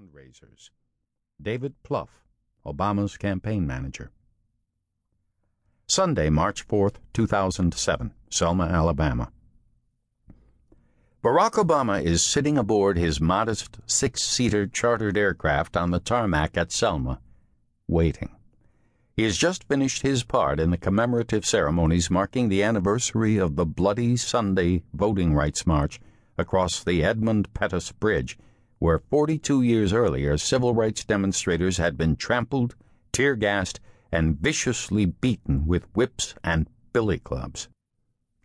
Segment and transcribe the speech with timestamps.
[0.00, 0.70] fundraisers.
[1.40, 2.24] David Plouffe,
[2.64, 4.10] Obama's campaign manager.
[5.86, 9.30] Sunday, March 4, 2007, Selma, Alabama.
[11.22, 16.72] Barack Obama is sitting aboard his modest six seater chartered aircraft on the tarmac at
[16.72, 17.20] Selma,
[17.86, 18.30] waiting.
[19.16, 23.66] He has just finished his part in the commemorative ceremonies marking the anniversary of the
[23.66, 26.00] Bloody Sunday Voting Rights March
[26.38, 28.38] across the Edmund Pettus Bridge,
[28.80, 32.74] where 42 years earlier civil rights demonstrators had been trampled,
[33.12, 33.78] tear gassed,
[34.10, 37.68] and viciously beaten with whips and billy clubs.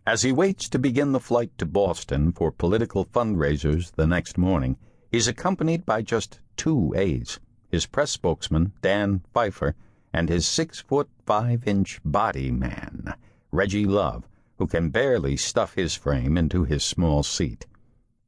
[0.06, 4.76] As he waits to begin the flight to Boston for political fundraisers the next morning,
[5.10, 7.40] he's accompanied by just two aides
[7.70, 9.74] his press spokesman, Dan Pfeiffer,
[10.12, 13.14] and his six foot five inch body man,
[13.50, 14.28] Reggie Love,
[14.58, 17.66] who can barely stuff his frame into his small seat.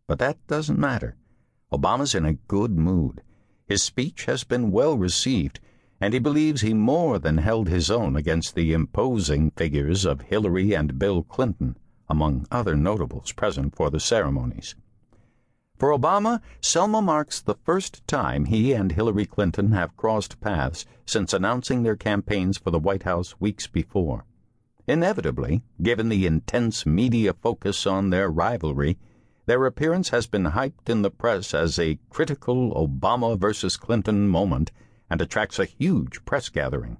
[0.06, 1.17] But that doesn't matter.
[1.72, 3.22] Obama's in a good mood.
[3.66, 5.60] His speech has been well received,
[6.00, 10.74] and he believes he more than held his own against the imposing figures of Hillary
[10.74, 11.76] and Bill Clinton,
[12.08, 14.74] among other notables present for the ceremonies.
[15.78, 21.32] For Obama, Selma marks the first time he and Hillary Clinton have crossed paths since
[21.32, 24.24] announcing their campaigns for the White House weeks before.
[24.88, 28.98] Inevitably, given the intense media focus on their rivalry,
[29.48, 34.70] their appearance has been hyped in the press as a critical Obama versus Clinton moment
[35.08, 36.98] and attracts a huge press gathering.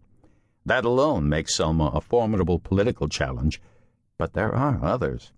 [0.65, 3.61] That alone makes Selma a formidable political challenge,
[4.17, 5.31] but there are others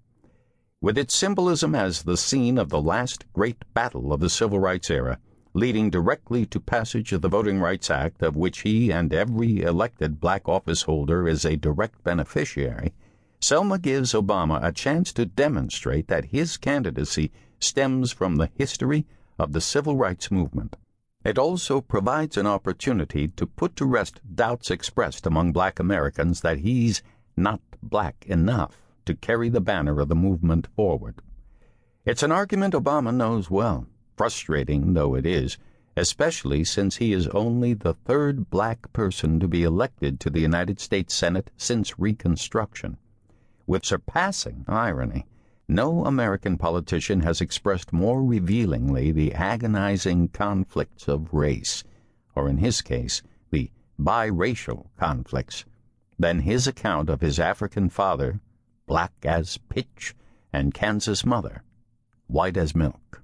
[0.81, 4.89] with its symbolism as the scene of the last great battle of the civil rights
[4.89, 5.19] era,
[5.53, 10.21] leading directly to passage of the Voting Rights Act, of which he and every elected
[10.21, 12.95] black office holder is a direct beneficiary,
[13.43, 19.07] Selma gives Obama a chance to demonstrate that his candidacy stems from the history
[19.39, 20.77] of the civil rights movement.
[21.25, 26.59] It also provides an opportunity to put to rest doubts expressed among black Americans that
[26.59, 27.03] he's
[27.35, 31.23] not black enough to carry the banner of the movement forward.
[32.05, 35.57] It's an argument Obama knows well, frustrating though it is,
[35.97, 40.79] especially since he is only the third black person to be elected to the United
[40.79, 42.99] States Senate since Reconstruction.
[43.71, 45.27] With surpassing irony,
[45.69, 51.85] no American politician has expressed more revealingly the agonizing conflicts of race,
[52.35, 53.23] or in his case,
[53.53, 55.67] the biracial conflicts,
[56.19, 58.41] than his account of his African father
[58.89, 60.17] black as pitch,
[60.53, 61.63] and Kansas mother,
[62.27, 63.23] white as milk.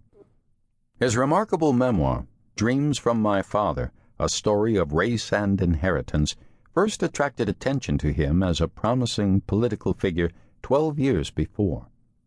[1.00, 6.36] His remarkable memoir, Dreams from My Father, a story of race and inheritance,
[6.76, 11.86] first attracted attention to him as a promising political figure 12 years before.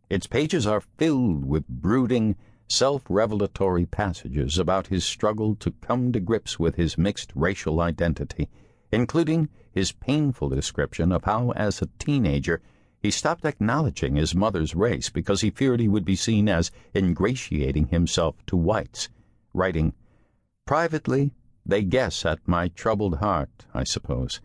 [0.10, 2.36] Its pages are filled with brooding,
[2.68, 8.50] self revelatory passages about his struggle to come to grips with his mixed racial identity,
[8.92, 12.60] including his painful description of how, as a teenager,
[13.04, 17.90] he stopped acknowledging his mother's race because he feared he would be seen as ingratiating
[17.90, 19.10] himself to whites,
[19.54, 19.94] writing,
[20.66, 21.34] Privately,
[21.66, 24.40] they guess at my troubled heart, I suppose,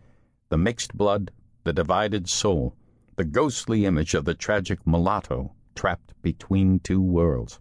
[0.49, 1.31] the mixed blood,
[1.65, 2.77] the divided soul,
[3.17, 7.61] the ghostly image of the tragic mulatto trapped between two worlds.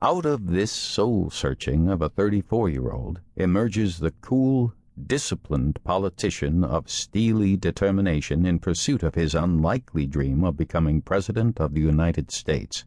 [0.00, 4.74] Out of this soul searching of a 34 year old emerges the cool,
[5.06, 11.74] disciplined politician of steely determination in pursuit of his unlikely dream of becoming President of
[11.74, 12.84] the United States.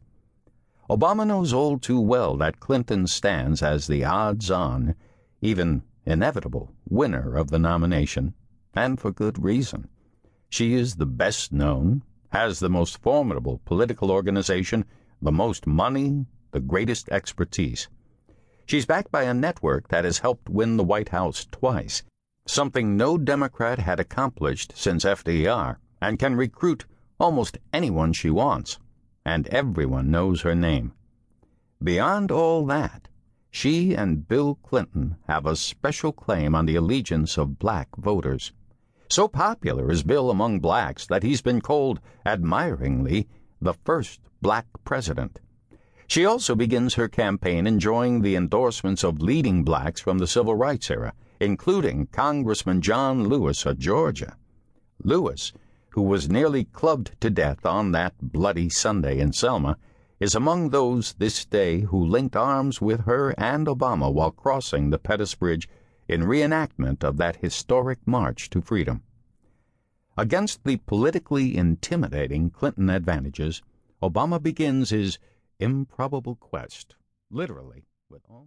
[0.90, 4.94] Obama knows all too well that Clinton stands as the odds on,
[5.40, 8.34] even inevitable, winner of the nomination,
[8.74, 9.88] and for good reason.
[10.48, 14.84] She is the best known, has the most formidable political organization,
[15.20, 17.88] the most money, the greatest expertise.
[18.66, 22.02] She's backed by a network that has helped win the White House twice,
[22.46, 26.86] something no Democrat had accomplished since FDR, and can recruit
[27.20, 28.78] almost anyone she wants,
[29.24, 30.92] and everyone knows her name.
[31.82, 33.08] Beyond all that,
[33.50, 38.52] she and Bill Clinton have a special claim on the allegiance of black voters.
[39.08, 43.28] So popular is Bill among blacks that he's been called, admiringly,
[43.60, 45.38] the first black president.
[46.06, 50.90] She also begins her campaign enjoying the endorsements of leading blacks from the civil rights
[50.90, 54.36] era, including Congressman John Lewis of Georgia.
[55.02, 55.52] Lewis,
[55.92, 59.76] who was nearly clubbed to death on that bloody Sunday in Selma,
[60.20, 64.98] is among those this day who linked arms with her and Obama while crossing the
[64.98, 65.68] Pettus Bridge
[66.08, 69.02] in reenactment of that historic march to freedom.
[70.16, 73.62] Against the politically intimidating Clinton advantages,
[74.02, 75.18] Obama begins his
[75.58, 76.96] improbable quest,
[77.30, 78.42] literally, with almost